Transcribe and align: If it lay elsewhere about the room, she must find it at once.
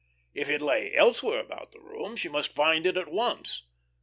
If 0.33 0.49
it 0.49 0.63
lay 0.63 0.95
elsewhere 0.95 1.39
about 1.39 1.73
the 1.73 1.79
room, 1.79 2.15
she 2.15 2.27
must 2.27 2.55
find 2.55 2.87
it 2.87 2.97
at 2.97 3.07
once. 3.11 3.67